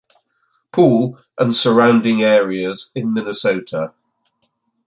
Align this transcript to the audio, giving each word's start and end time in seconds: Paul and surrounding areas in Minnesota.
Paul 0.71 1.19
and 1.37 1.55
surrounding 1.55 2.23
areas 2.23 2.91
in 2.95 3.13
Minnesota. 3.13 3.93